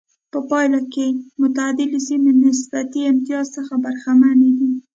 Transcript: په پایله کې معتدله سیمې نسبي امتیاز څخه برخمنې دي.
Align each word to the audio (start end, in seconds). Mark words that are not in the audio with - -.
په 0.31 0.39
پایله 0.49 0.81
کې 0.93 1.05
معتدله 1.39 1.99
سیمې 2.07 2.31
نسبي 2.43 3.01
امتیاز 3.11 3.45
څخه 3.57 3.73
برخمنې 3.85 4.49
دي. 4.59 4.71